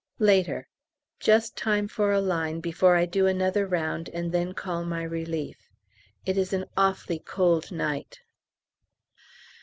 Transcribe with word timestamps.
Later. 0.17 0.67
Just 1.19 1.55
time 1.55 1.87
for 1.87 2.11
a 2.11 2.19
line 2.19 2.59
before 2.59 2.95
I 2.95 3.05
do 3.05 3.27
another 3.27 3.67
round 3.67 4.09
and 4.09 4.31
then 4.31 4.53
call 4.55 4.83
my 4.83 5.03
relief. 5.03 5.69
It 6.25 6.39
is 6.39 6.53
an 6.53 6.65
awfully 6.75 7.19
cold 7.19 7.71
night. 7.71 8.17